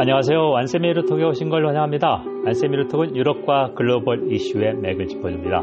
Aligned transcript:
안녕하세요. 0.00 0.54
안세미루톡에 0.54 1.24
오신 1.24 1.48
걸 1.48 1.66
환영합니다. 1.66 2.22
안세미루톡은 2.46 3.16
유럽과 3.16 3.74
글로벌 3.74 4.30
이슈의 4.32 4.76
맥을 4.76 5.08
짚어줍니다. 5.08 5.60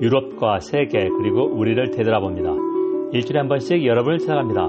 유럽과 0.00 0.60
세계 0.60 1.08
그리고 1.08 1.46
우리를 1.46 1.90
되돌아 1.90 2.20
봅니다. 2.20 2.50
일주일에 3.12 3.40
한 3.40 3.48
번씩 3.48 3.84
여러분을 3.84 4.18
찾아갑니다. 4.18 4.68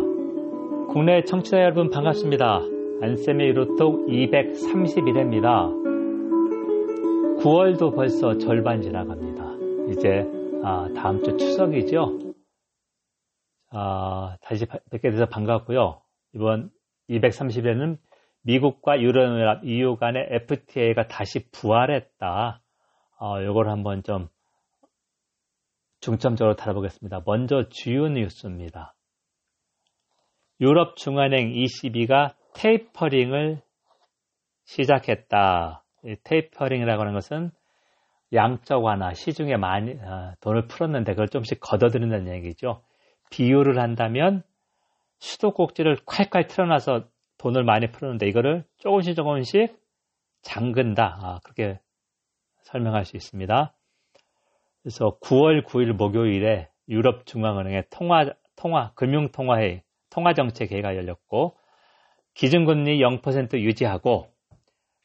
국내 0.91 1.21
청취자 1.21 1.59
여러분 1.59 1.91
반갑습니다. 1.91 2.61
안세미루톡 3.03 4.07
231회입니다. 4.07 5.69
9월도 7.43 7.93
벌써 7.93 8.39
절반 8.39 8.81
지나갑니다. 8.81 9.91
이제 9.91 10.25
아, 10.63 10.87
다음 10.95 11.21
주 11.21 11.37
추석이죠. 11.37 12.17
아, 13.69 14.35
다시 14.41 14.65
뵙게 14.89 15.11
돼서 15.11 15.27
반갑고요. 15.27 16.01
이번 16.33 16.71
230회는 17.07 17.97
미국과 18.45 19.01
유럽연합 19.01 19.65
EU 19.65 19.95
간의 19.97 20.27
FTA가 20.29 21.07
다시 21.07 21.49
부활했다. 21.51 22.61
어, 23.19 23.43
요걸 23.43 23.69
한번 23.69 24.03
좀 24.03 24.27
중점적으로 25.99 26.55
다뤄보겠습니다. 26.55 27.21
먼저 27.25 27.67
주요 27.69 28.07
뉴스입니다. 28.07 28.93
유럽 30.61 30.95
중앙은행 30.95 31.55
ECB가 31.55 32.35
테이퍼링을 32.53 33.61
시작했다. 34.65 35.83
테이퍼링이라고 36.23 37.01
하는 37.01 37.13
것은 37.13 37.51
양적 38.31 38.83
완화, 38.83 39.13
시중에 39.13 39.57
많이 39.57 39.93
어, 39.93 40.33
돈을 40.41 40.67
풀었는데 40.67 41.13
그걸 41.13 41.29
좀씩 41.29 41.59
걷어들인다는 41.61 42.31
얘기죠. 42.35 42.83
비유를 43.31 43.79
한다면 43.81 44.43
수도꼭지를 45.17 45.97
콸콸 46.05 46.47
틀어놔서 46.47 47.07
돈을 47.45 47.63
많이 47.63 47.91
풀었는데 47.91 48.27
이거를 48.27 48.63
조금씩 48.79 49.15
조금씩 49.15 49.79
잠근다. 50.41 51.19
아, 51.21 51.39
그렇게 51.43 51.79
설명할 52.63 53.05
수 53.05 53.15
있습니다. 53.15 53.71
그래서 54.81 55.19
9월 55.21 55.63
9일 55.63 55.93
목요일에 55.93 56.69
유럽 56.89 57.27
중앙은행의 57.27 57.85
통화 57.91 58.25
통화 58.55 58.93
금융 58.95 59.31
통화회의 59.31 59.83
통화 60.09 60.33
정책 60.33 60.71
회의가 60.71 60.95
열렸고 60.95 61.55
기준금리 62.33 62.97
0% 62.99 63.59
유지하고 63.59 64.27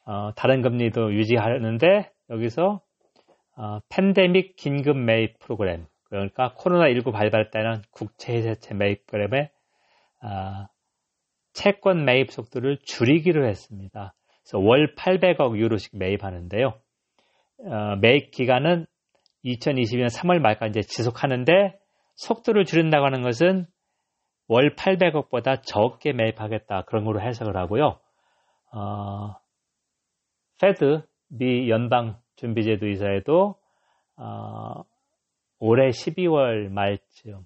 어, 0.06 0.30
다른 0.34 0.62
금리도 0.62 1.12
유지하는데 1.12 2.10
여기서 2.30 2.80
어, 3.54 3.80
팬데믹 3.90 4.56
긴급 4.56 4.96
매입 4.96 5.38
프로그램 5.40 5.84
그러니까 6.04 6.54
코로나19 6.56 7.12
발발 7.12 7.50
때는 7.50 7.82
국채세채 7.90 8.72
매입 8.72 9.06
프로그램에 9.06 9.50
어, 10.22 10.68
채권 11.52 12.04
매입 12.04 12.30
속도를 12.30 12.78
줄이기로 12.84 13.46
했습니다. 13.46 14.14
그래서 14.42 14.58
월 14.58 14.94
800억 14.94 15.56
유로씩 15.56 15.96
매입하는데요. 15.96 16.74
어, 17.66 17.96
매입 18.00 18.30
기간은 18.30 18.86
2022년 19.44 20.06
3월 20.08 20.38
말까지 20.40 20.82
지속하는데 20.82 21.78
속도를 22.16 22.64
줄인다고 22.64 23.04
하는 23.04 23.22
것은 23.22 23.66
월 24.48 24.74
800억보다 24.74 25.62
적게 25.62 26.12
매입하겠다 26.12 26.82
그런 26.86 27.04
걸로 27.04 27.20
해석을 27.20 27.56
하고요. 27.56 28.00
어, 28.72 29.36
Fed 30.60 31.02
미 31.28 31.70
연방 31.70 32.18
준비제도 32.36 32.86
이사회도 32.86 33.56
어, 34.16 34.84
올해 35.58 35.88
12월 35.90 36.68
말쯤 36.70 37.44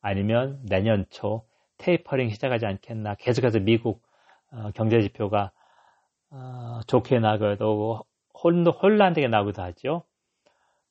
아니면 0.00 0.60
내년 0.68 1.06
초 1.10 1.44
테이퍼링 1.84 2.30
시작하지 2.30 2.64
않겠나. 2.64 3.14
계속해서 3.16 3.60
미국 3.60 4.02
어, 4.50 4.70
경제 4.74 5.00
지표가 5.00 5.52
어, 6.30 6.80
좋게 6.86 7.18
나가도 7.18 8.02
혼란되게 8.42 9.28
나오기도 9.28 9.62
하죠. 9.62 10.04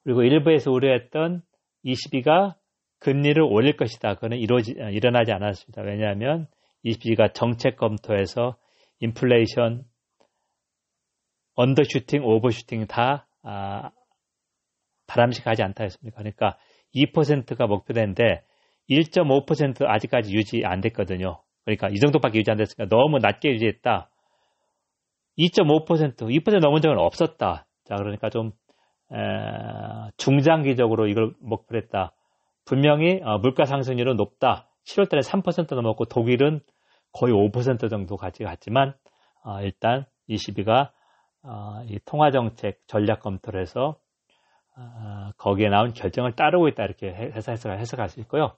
그리고 0.04 0.24
일부에서 0.24 0.72
우려했던 0.72 1.42
22가 1.84 2.56
금리를 3.00 3.42
올릴 3.42 3.76
것이다. 3.76 4.16
그거는 4.16 4.38
이루어지, 4.38 4.76
어, 4.80 4.90
일어나지 4.90 5.32
않았습니다. 5.32 5.82
왜냐하면 5.82 6.48
22가 6.86 7.34
정책 7.34 7.76
검토에서 7.78 8.58
인플레이션, 9.00 9.86
언더슈팅, 11.56 12.24
오버슈팅 12.24 12.88
다 12.88 13.28
아, 13.42 13.92
바람직하지 15.08 15.64
않다 15.64 15.84
했습니다. 15.84 16.18
그러니까 16.18 16.58
2%가 16.96 17.68
목표인데 17.68 18.44
1.5% 18.90 19.86
아직까지 19.88 20.34
유지 20.34 20.64
안 20.66 20.82
됐거든요. 20.82 21.42
그러니까 21.66 21.90
이 21.90 21.96
정도밖에 21.96 22.40
유지 22.40 22.52
안 22.52 22.58
됐으니까 22.58 22.94
너무 22.94 23.20
낮게 23.20 23.50
유지했다. 23.50 24.10
2.5%, 25.38 26.18
2% 26.18 26.60
넘은 26.60 26.82
적은 26.82 27.00
없었다. 27.00 27.66
자, 27.86 27.96
그러니까 27.96 28.30
좀 28.30 28.52
에, 29.12 29.18
중장기적으로 30.18 31.08
이걸 31.08 31.34
목표로 31.40 31.82
했다. 31.82 32.14
분명히 32.66 33.22
어, 33.24 33.40
물가 33.40 33.66
상승률은 33.66 34.16
높다. 34.16 34.70
7월 34.86 35.10
달에 35.10 35.22
3% 35.22 35.76
넘었고 35.76 36.06
독일은 36.06 36.62
거의 37.14 37.34
5% 37.34 37.90
정도 37.90 38.18
같이 38.18 38.44
갔지만 38.44 38.94
어, 39.44 39.62
일단 39.62 40.06
22가 40.30 40.92
어, 41.44 41.84
이 41.88 42.00
통화 42.06 42.32
정책 42.32 42.80
전략 42.88 43.20
검토를 43.22 43.62
해서 43.62 43.98
어, 44.78 45.32
거기에 45.38 45.70
나온 45.70 45.94
결정을 45.94 46.36
따르고 46.36 46.68
있다 46.70 46.84
이렇게 46.84 47.14
해서 47.14 47.52
해석할 47.52 48.10
수 48.10 48.20
있고요. 48.22 48.56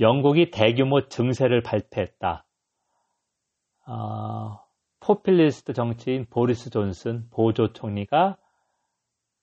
영국이 0.00 0.50
대규모 0.50 1.08
증세를 1.08 1.62
발표했다. 1.62 2.44
어, 3.86 4.60
포퓰리스트 5.00 5.72
정치인 5.72 6.26
보리스 6.30 6.70
존슨 6.70 7.28
보조 7.30 7.72
총리가 7.72 8.38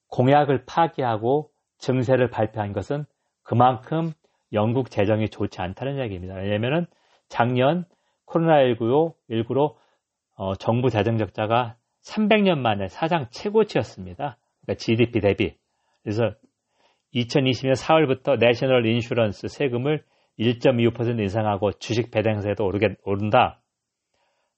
공약을 0.10 0.66
파기하고 0.66 1.52
증세를 1.78 2.30
발표한 2.30 2.74
것은 2.74 3.06
그만큼 3.44 4.12
영국 4.54 4.90
재정이 4.90 5.30
좋지 5.30 5.62
않다는 5.62 5.98
이야기입니다. 5.98 6.36
왜냐하면 6.36 6.88
작년 7.30 7.86
코로나19로 8.26 9.14
19로 9.30 9.76
어, 10.36 10.56
정부 10.56 10.90
재정 10.90 11.18
적자가 11.18 11.78
300년 12.04 12.58
만에 12.58 12.88
사상 12.88 13.28
최고치였습니다. 13.30 14.38
그러니까 14.62 14.80
GDP 14.80 15.20
대비. 15.20 15.56
그래서 16.04 16.32
2020년 17.14 17.74
4월부터 17.76 18.40
National 18.40 18.86
Insurance 18.86 19.48
세금을 19.48 20.04
1.25% 20.40 21.20
인상하고 21.20 21.72
주식 21.74 22.12
배당세도 22.12 22.66
오르게, 22.66 22.96
오른다. 23.04 23.62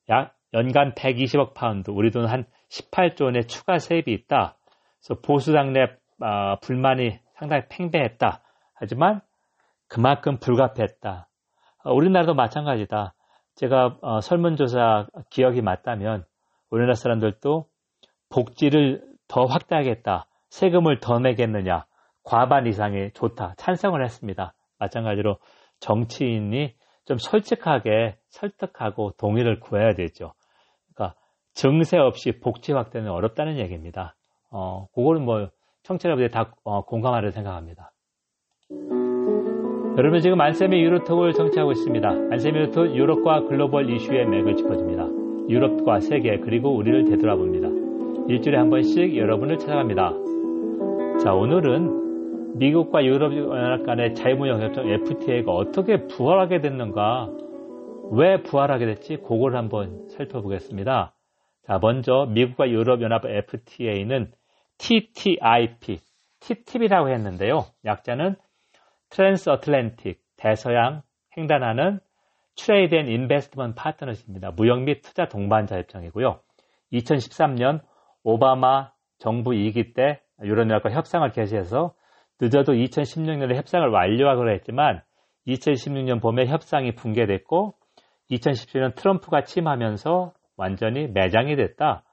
약 0.10 0.36
연간 0.54 0.94
120억 0.94 1.54
파운드, 1.54 1.90
우리 1.92 2.12
돈 2.12 2.26
한 2.26 2.46
18조 2.70 3.26
원의 3.26 3.48
추가 3.48 3.78
세입이 3.80 4.12
있다. 4.12 4.58
그래서 5.00 5.22
보수당 5.22 5.74
내 5.74 5.82
어, 6.22 6.60
불만이 6.62 7.20
상당히 7.38 7.64
팽배했다. 7.70 8.42
하지만 8.76 9.22
그만큼 9.88 10.38
불가피했다. 10.38 11.28
어, 11.84 11.94
우리나라도 11.94 12.34
마찬가지다. 12.34 13.14
제가 13.56 13.98
어, 14.02 14.22
설문조사 14.22 15.08
기억이 15.30 15.62
맞다면 15.62 16.26
우리나라 16.70 16.94
사람들도 16.94 17.68
복지를 18.30 19.04
더 19.28 19.46
확대하겠다. 19.46 20.26
세금을 20.50 21.00
더 21.00 21.20
내겠느냐. 21.20 21.86
과반 22.24 22.66
이상이 22.68 23.12
좋다. 23.14 23.56
찬성을 23.58 24.02
했습니다. 24.04 24.54
마찬가지로 24.80 25.38
정치인이 25.84 26.74
좀 27.06 27.18
솔직하게 27.18 28.16
설득하고 28.30 29.12
동의를 29.18 29.60
구해야 29.60 29.94
되죠. 29.94 30.34
그러니까 30.94 31.20
증세 31.54 31.98
없이 31.98 32.40
복지 32.40 32.72
확대는 32.72 33.12
어렵다는 33.12 33.58
얘기입니다. 33.60 34.16
어, 34.50 34.88
그거는 34.96 35.26
뭐 35.26 35.50
청취자분들이 35.84 36.32
다 36.32 36.54
어, 36.64 36.86
공감하려 36.86 37.32
생각합니다. 37.32 37.92
여러분 39.98 40.22
지금 40.22 40.40
안세미 40.40 40.82
유로톡을 40.82 41.34
청취하고 41.34 41.74
있습니다. 41.74 42.10
안세미 42.10 42.58
유로톡 42.60 42.96
유럽과 42.96 43.42
글로벌 43.42 43.90
이슈의 43.90 44.26
맥을 44.26 44.56
짚어줍니다. 44.56 45.04
유럽과 45.50 46.00
세계 46.00 46.40
그리고 46.40 46.74
우리를 46.74 47.04
되돌아봅니다. 47.06 47.68
일주일에 48.30 48.58
한 48.58 48.70
번씩 48.70 49.18
여러분을 49.18 49.58
찾아갑니다. 49.58 50.14
자 51.22 51.34
오늘은 51.34 52.03
미국과 52.56 53.04
유럽연합 53.04 53.86
간의 53.86 54.14
자유무역협정 54.16 54.88
FTA가 54.90 55.52
어떻게 55.52 56.06
부활하게 56.08 56.62
됐는가, 56.62 57.30
왜 58.12 58.42
부활하게 58.44 58.86
됐지, 58.86 59.18
그걸 59.18 59.56
한번 59.56 60.08
살펴보겠습니다. 60.10 61.14
자, 61.66 61.80
먼저 61.82 62.28
미국과 62.30 62.70
유럽연합 62.70 63.26
FTA는 63.26 64.32
TTIP, 64.78 66.00
TTIP이라고 66.42 67.10
했는데요. 67.10 67.66
약자는 67.86 68.36
Trans 69.10 69.50
Atlantic, 69.50 70.20
대서양 70.38 71.02
횡단하는 71.38 72.00
Trade 72.56 72.94
and 72.94 73.08
Investment 73.08 73.76
Partnership입니다. 73.76 74.52
무역 74.52 74.82
및 74.82 75.02
투자 75.02 75.28
동반자 75.28 75.78
협정이고요. 75.78 76.40
2013년 76.92 77.82
오바마 78.24 78.92
정부 79.18 79.52
2기 79.52 79.96
때 79.96 80.20
유럽연합과 80.44 80.92
협상을 80.92 81.28
개시해서 81.32 81.94
늦어도 82.42 82.74
2016년에 82.74 83.56
협상을 83.56 83.88
완료하기로 83.88 84.52
했지만 84.54 85.02
2016년 85.48 86.22
봄에 86.22 86.46
협상이 86.48 86.96
붕괴됐고 86.96 87.76
2017년 88.32 88.96
트럼프가 88.96 89.44
취임하면서 89.44 90.34
완전히 90.58 91.08
매장이 91.08 91.56
됐다. 91.56 92.04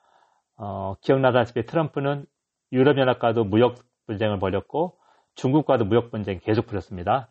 어, 0.56 0.94
기억나다시피 1.02 1.64
트럼프는 1.64 2.26
유럽연합과도 2.72 3.44
무역 3.44 3.76
분쟁을 4.06 4.38
벌였고 4.38 4.98
중국과도 5.34 5.84
무역 5.84 6.10
분쟁 6.10 6.38
계속 6.40 6.66
벌였습니다. 6.66 7.28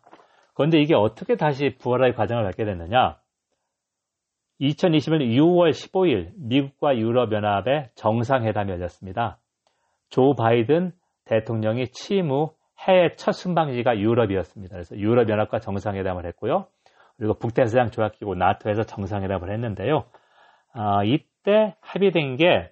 그런데 0.54 0.80
이게 0.80 0.94
어떻게 0.94 1.36
다시 1.36 1.76
부활할 1.78 2.14
과정을 2.14 2.44
갖게 2.44 2.64
됐느냐? 2.64 3.18
2021년 4.60 5.34
6월 5.38 5.70
15일 5.70 6.32
미국과 6.36 6.96
유럽연합의 6.98 7.90
정상회담이 7.94 8.70
열렸습니다. 8.70 9.38
조 10.10 10.34
바이든 10.34 10.92
대통령이 11.24 11.88
취임 11.88 12.30
후 12.30 12.52
해외 12.86 13.14
첫 13.16 13.32
순방지가 13.32 13.98
유럽이었습니다. 13.98 14.72
그래서 14.72 14.96
유럽연합과 14.96 15.58
정상회담을 15.60 16.26
했고요. 16.26 16.66
그리고 17.16 17.34
북대서양 17.34 17.90
조약기구 17.90 18.34
나토에서 18.34 18.84
정상회담을 18.84 19.52
했는데요. 19.52 20.04
아, 20.72 21.04
이때 21.04 21.76
합의된 21.80 22.36
게 22.36 22.70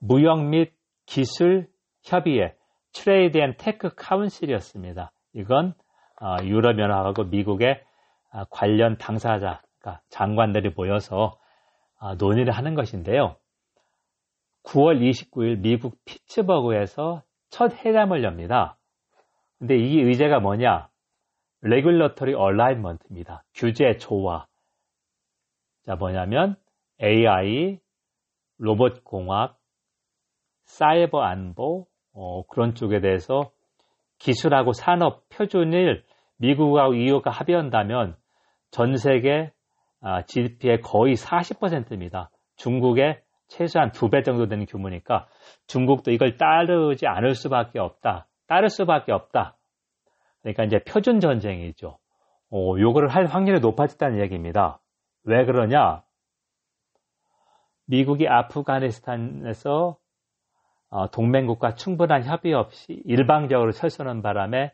무역 0.00 0.44
및 0.44 0.72
기술 1.06 1.68
협의회 2.02 2.54
Trade 2.92 3.38
and 3.38 3.54
Tech 3.56 3.94
Council이었습니다. 3.94 5.12
이건 5.34 5.74
어, 6.20 6.36
유럽연합하고 6.42 7.24
미국의 7.24 7.80
아, 8.32 8.44
관련 8.50 8.98
당사자, 8.98 9.62
그러니까 9.78 10.02
장관들이 10.08 10.70
모여서 10.76 11.38
아, 12.00 12.14
논의를 12.14 12.52
하는 12.52 12.74
것인데요. 12.74 13.36
9월 14.64 15.00
29일 15.00 15.60
미국 15.60 15.96
피츠버그에서 16.04 17.22
첫 17.50 17.72
회담을 17.84 18.22
엽니다. 18.22 18.76
근데 19.58 19.76
이 19.76 20.00
의제가 20.00 20.40
뭐냐? 20.40 20.88
레귤러터리 21.62 22.34
얼라인먼트입니다. 22.34 23.42
규제 23.54 23.96
조화. 23.96 24.46
자, 25.84 25.96
뭐냐면 25.96 26.56
AI, 27.02 27.80
로봇 28.58 29.02
공학, 29.04 29.56
사이버 30.64 31.22
안보, 31.22 31.86
어, 32.12 32.46
그런 32.46 32.74
쪽에 32.74 33.00
대해서 33.00 33.50
기술하고 34.18 34.72
산업 34.72 35.28
표준을 35.30 36.04
미국하고 36.36 36.94
EU가 36.94 37.30
합의한다면 37.30 38.16
전 38.70 38.96
세계 38.96 39.52
아, 40.00 40.22
GDP의 40.22 40.80
거의 40.80 41.14
40%입니다. 41.14 42.30
중국의 42.56 43.20
최소한 43.48 43.92
두 43.92 44.10
배 44.10 44.22
정도 44.22 44.46
되는 44.46 44.66
규모니까 44.66 45.26
중국도 45.66 46.10
이걸 46.10 46.36
따르지 46.36 47.06
않을 47.06 47.34
수밖에 47.34 47.78
없다. 47.78 48.26
따를 48.46 48.68
수밖에 48.70 49.12
없다. 49.12 49.56
그러니까 50.42 50.64
이제 50.64 50.78
표준 50.84 51.20
전쟁이죠. 51.20 51.98
어, 52.50 52.74
요거를 52.78 53.08
할 53.08 53.26
확률이 53.26 53.60
높아졌다는 53.60 54.20
얘기입니다. 54.20 54.80
왜 55.24 55.44
그러냐? 55.44 56.02
미국이 57.86 58.28
아프가니스탄에서 58.28 59.96
어, 60.90 61.10
동맹국과 61.10 61.74
충분한 61.74 62.24
협의 62.24 62.54
없이 62.54 63.02
일방적으로 63.04 63.72
철수하는 63.72 64.22
바람에 64.22 64.72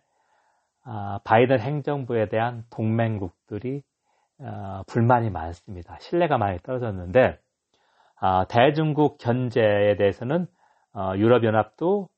아, 0.85 1.19
바이든 1.25 1.61
행정부에 1.61 2.29
대한 2.29 2.65
동맹국들이 2.71 3.83
어, 4.39 4.83
불만이 4.87 5.31
많습니다. 5.31 5.97
신뢰가 6.01 6.39
많이 6.39 6.59
떨어졌는데 6.59 7.39
아, 8.17 8.45
대중국 8.49 9.19
견제에 9.19 9.97
대해서는 9.97 10.47
어, 10.95 11.13
유럽연합도 11.17 12.09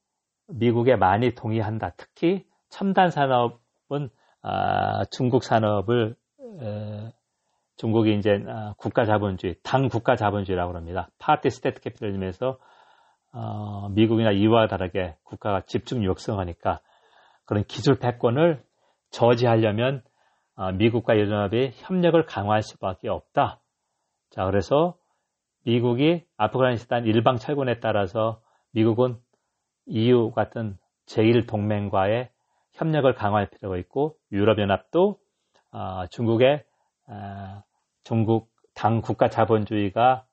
미국에 0.49 0.97
많이 0.97 1.35
동의한다. 1.35 1.93
특히 1.97 2.45
첨단 2.69 3.11
산업은 3.11 4.11
아, 4.43 5.05
중국 5.11 5.43
산업을 5.43 6.15
중국이 7.77 8.17
이제 8.17 8.43
국가 8.79 9.05
자본주의, 9.05 9.57
당 9.63 9.89
국가 9.89 10.17
자본주의라고 10.17 10.75
합니다. 10.75 11.09
party 11.19 11.51
state 11.51 11.81
capitalism에서 11.81 12.59
어, 13.33 13.89
미국이나 13.91 14.31
이와 14.31 14.67
다르게 14.67 15.15
국가가 15.23 15.61
집중 15.63 16.03
육성하니까 16.05 16.81
그런 17.45 17.65
기술 17.65 17.99
패권을 17.99 18.63
저지하려면 19.11 20.03
어, 20.57 20.73
미국과 20.73 21.17
유럽연합이 21.17 21.73
협력을 21.75 22.25
강화할 22.25 22.63
수밖에 22.63 23.09
없다. 23.11 23.61
자, 24.31 24.45
그래서 24.47 24.97
미국이 25.67 26.25
아프가니스탄 26.37 27.07
일방 27.07 27.39
철군에 27.39 27.81
따라서 27.81 28.41
미국은 28.71 29.17
EU 29.87 30.31
같은 30.31 30.79
제1동맹과의 31.07 32.29
협력을 32.75 33.13
강화할 33.15 33.51
필요가 33.51 33.77
있고 33.79 34.17
유럽연합도 34.31 35.19
어, 35.73 36.07
중국의 36.07 36.65
어, 37.09 37.63
중국 38.05 38.49
당 38.75 39.01
국가 39.01 39.29
자본주의가 39.29 40.25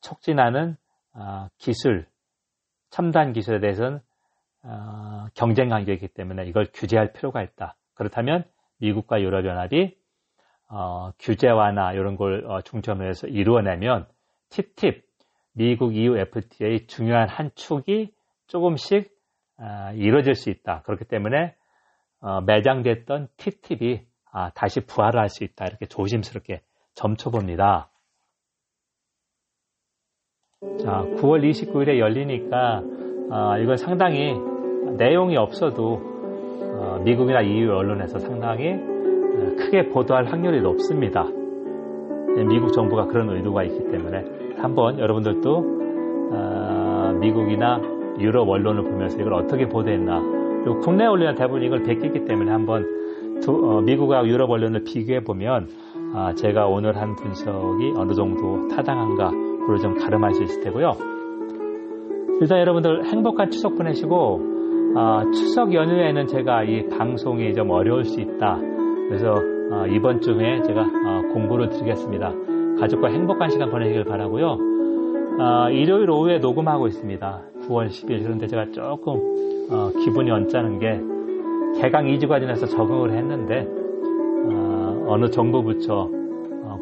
촉진하는 0.00 0.76
어, 1.14 1.46
기술, 1.58 2.08
첨단 2.90 3.32
기술에 3.32 3.60
대해서는 3.60 4.00
어, 4.64 5.26
경쟁 5.34 5.68
관계이기 5.68 6.08
때문에 6.08 6.46
이걸 6.46 6.66
규제할 6.74 7.12
필요가 7.12 7.42
있다. 7.44 7.76
그렇다면 7.94 8.44
미국과 8.78 9.20
유럽연합이 9.20 9.96
어, 10.68 11.12
규제 11.20 11.48
완화 11.48 11.92
이런 11.92 12.16
걸 12.16 12.44
해서 13.06 13.28
이루어내면 13.28 14.08
TTIP, 14.52 15.02
미국 15.52 15.94
EU 15.94 16.16
FTA 16.16 16.86
중요한 16.86 17.28
한 17.28 17.50
축이 17.54 18.12
조금씩 18.46 19.10
어, 19.58 19.92
이루어질 19.94 20.34
수 20.34 20.50
있다. 20.50 20.82
그렇기 20.82 21.06
때문에 21.06 21.54
어, 22.20 22.40
매장됐던 22.42 23.28
TTIP이 23.36 24.06
아, 24.30 24.50
다시 24.50 24.80
부활을 24.80 25.20
할수 25.20 25.44
있다. 25.44 25.66
이렇게 25.66 25.86
조심스럽게 25.86 26.62
점쳐봅니다. 26.94 27.90
자, 30.80 31.02
9월 31.16 31.48
29일에 31.50 31.98
열리니까 31.98 32.82
어, 33.30 33.58
이건 33.58 33.76
상당히 33.76 34.34
내용이 34.96 35.36
없어도 35.36 36.00
어, 36.60 36.98
미국이나 37.02 37.40
EU 37.40 37.72
언론에서 37.72 38.18
상당히 38.18 38.72
어, 38.72 39.56
크게 39.56 39.88
보도할 39.88 40.26
확률이 40.26 40.60
높습니다. 40.60 41.26
네, 42.36 42.44
미국 42.44 42.72
정부가 42.72 43.06
그런 43.06 43.28
의도가 43.30 43.64
있기 43.64 43.88
때문에 43.88 44.24
한번 44.58 44.98
여러분들도 44.98 45.80
어, 46.32 47.18
미국이나 47.20 47.80
유럽 48.18 48.48
언론을 48.48 48.84
보면서 48.84 49.20
이걸 49.20 49.34
어떻게 49.34 49.68
보도했나 49.68 50.20
그리고 50.62 50.80
국내 50.80 51.04
언론은 51.04 51.34
대부분 51.34 51.62
이걸 51.62 51.82
베끼기 51.82 52.24
때문에 52.24 52.50
한번 52.50 52.86
두, 53.42 53.52
어, 53.52 53.80
미국과 53.80 54.26
유럽 54.26 54.50
언론을 54.50 54.84
비교해 54.84 55.20
보면 55.24 55.68
아, 56.14 56.34
제가 56.34 56.66
오늘 56.66 56.96
한 56.96 57.16
분석이 57.16 57.94
어느 57.96 58.12
정도 58.12 58.68
타당한가 58.68 59.30
그걸 59.30 59.78
좀 59.78 59.94
가름할 59.94 60.34
수 60.34 60.42
있을 60.42 60.62
테고요. 60.62 60.92
일단 62.40 62.58
여러분들 62.60 63.04
행복한 63.06 63.50
추석 63.50 63.76
보내시고 63.76 64.40
어, 64.94 65.30
추석 65.32 65.72
연휴에는 65.72 66.26
제가 66.26 66.64
이 66.64 66.88
방송이 66.88 67.54
좀 67.54 67.70
어려울 67.70 68.04
수 68.04 68.20
있다. 68.20 68.58
그래서 69.08 69.34
어, 69.72 69.86
이번 69.86 70.20
주에 70.20 70.60
제가 70.62 70.82
어, 70.82 71.11
공부를 71.32 71.68
드리겠습니다. 71.68 72.32
가족과 72.78 73.08
행복한 73.08 73.50
시간 73.50 73.70
보내시길 73.70 74.04
바라고요. 74.04 74.58
아, 75.38 75.70
일요일 75.70 76.10
오후에 76.10 76.38
녹음하고 76.38 76.88
있습니다. 76.88 77.42
9월 77.68 77.88
10일 77.88 78.22
그런데 78.22 78.46
제가 78.46 78.66
조금 78.72 79.68
어, 79.70 79.90
기분이 80.04 80.30
언짢은 80.30 80.78
게 80.78 81.00
개강 81.80 82.06
2주가 82.06 82.40
지나서 82.40 82.66
적응을 82.66 83.12
했는데 83.12 83.66
어 85.12 85.16
느 85.18 85.28
정부 85.28 85.62
부처 85.62 86.08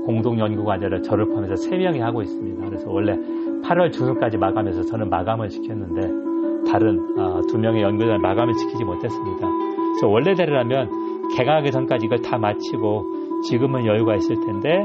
공동 0.06 0.38
연구 0.38 0.64
과제를 0.64 1.02
저를 1.02 1.26
포함해서 1.26 1.54
3명이 1.54 1.98
하고 1.98 2.22
있습니다. 2.22 2.64
그래서 2.64 2.88
원래 2.90 3.18
8월 3.62 3.92
중순까지 3.92 4.38
마감해서 4.38 4.84
저는 4.84 5.10
마감을 5.10 5.50
시켰는데 5.50 6.70
다른 6.70 7.18
어, 7.18 7.40
두 7.48 7.58
명의 7.58 7.82
연구자는 7.82 8.20
마감을 8.22 8.54
지키지 8.54 8.84
못했습니다. 8.84 9.48
그래서 9.48 10.08
원래대로라면 10.08 11.28
개강하기 11.36 11.72
전까지 11.72 12.06
이걸 12.06 12.22
다 12.22 12.38
마치고 12.38 13.04
지금은 13.48 13.86
여유가 13.86 14.16
있을 14.16 14.36
텐데 14.46 14.84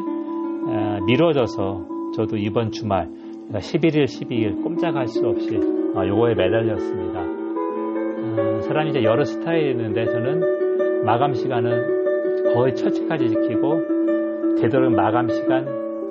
어, 0.67 0.99
미뤄져서 1.05 2.11
저도 2.15 2.37
이번 2.37 2.71
주말 2.71 3.09
11일, 3.51 4.05
12일 4.05 4.63
꼼짝할 4.63 5.07
수 5.07 5.27
없이 5.27 5.57
어, 5.95 6.07
요거에 6.07 6.35
매달렸습니다. 6.35 7.19
어, 7.21 8.61
사람이 8.61 8.89
이제 8.91 9.03
여러 9.03 9.23
스타일이 9.23 9.71
있는데 9.71 10.05
저는 10.05 11.03
마감 11.05 11.33
시간은 11.33 12.53
거의 12.53 12.75
철칙까지 12.75 13.29
지키고 13.29 14.55
되도록 14.59 14.91
마감 14.93 15.29
시간 15.29 15.65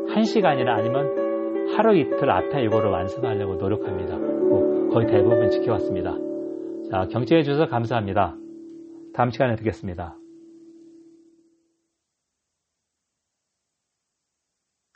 1시간이나 0.08 0.68
아니면 0.68 1.24
하루 1.76 1.96
이틀 1.96 2.30
앞에 2.30 2.62
이거를 2.64 2.90
완성하려고 2.90 3.54
노력합니다. 3.54 4.18
거의 4.92 5.06
대부분 5.08 5.50
지켜왔습니다. 5.50 6.16
자, 6.90 7.08
경청해 7.10 7.42
주셔서 7.42 7.66
감사합니다. 7.66 8.36
다음 9.12 9.30
시간에 9.30 9.56
뵙겠습니다. 9.56 10.16